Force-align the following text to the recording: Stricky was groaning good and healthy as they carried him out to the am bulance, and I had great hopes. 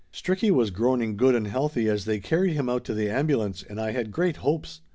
Stricky 0.11 0.49
was 0.49 0.71
groaning 0.71 1.15
good 1.15 1.35
and 1.35 1.45
healthy 1.45 1.87
as 1.87 2.05
they 2.05 2.19
carried 2.19 2.55
him 2.55 2.67
out 2.67 2.83
to 2.85 2.95
the 2.95 3.07
am 3.07 3.27
bulance, 3.27 3.63
and 3.63 3.79
I 3.79 3.91
had 3.91 4.09
great 4.11 4.37
hopes. 4.37 4.81